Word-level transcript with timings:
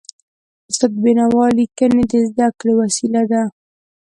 استاد 0.69 0.91
د 0.93 0.97
بينوا 1.03 1.45
ليکني 1.57 2.03
د 2.11 2.13
زده 2.29 2.47
کړي 2.59 2.73
وسیله 2.81 3.21
ده. 3.31 3.43